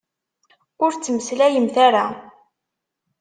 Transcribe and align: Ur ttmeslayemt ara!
Ur 0.83 0.91
ttmeslayemt 0.93 1.75
ara! 1.85 2.05